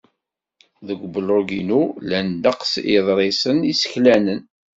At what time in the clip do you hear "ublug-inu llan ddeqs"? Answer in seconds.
1.17-2.73